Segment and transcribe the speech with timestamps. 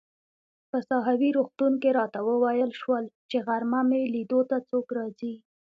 [0.69, 5.33] په ساحوي روغتون کې راته وویل شول چي غرمه مې لیدو ته څوک راځي.